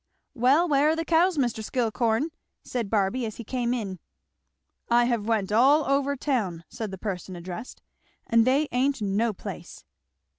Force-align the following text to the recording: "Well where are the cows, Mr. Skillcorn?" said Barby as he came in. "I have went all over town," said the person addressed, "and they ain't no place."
"Well 0.33 0.67
where 0.67 0.89
are 0.89 0.95
the 0.95 1.05
cows, 1.05 1.37
Mr. 1.37 1.63
Skillcorn?" 1.63 2.31
said 2.63 2.89
Barby 2.89 3.23
as 3.27 3.35
he 3.37 3.43
came 3.43 3.71
in. 3.71 3.99
"I 4.89 5.05
have 5.05 5.27
went 5.27 5.51
all 5.51 5.85
over 5.85 6.15
town," 6.15 6.63
said 6.69 6.89
the 6.89 6.97
person 6.97 7.35
addressed, 7.35 7.83
"and 8.25 8.43
they 8.43 8.67
ain't 8.71 9.03
no 9.03 9.31
place." 9.31 9.85